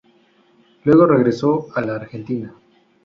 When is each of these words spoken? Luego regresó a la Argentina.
Luego 0.83 1.05
regresó 1.05 1.67
a 1.75 1.81
la 1.81 1.93
Argentina. 1.93 2.55